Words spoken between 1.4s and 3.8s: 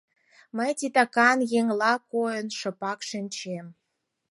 еҥла койын, шыпак шинчем.